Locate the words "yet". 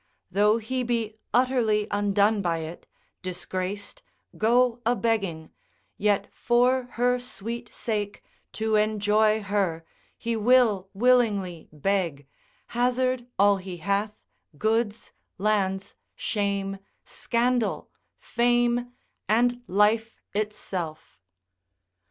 5.95-6.25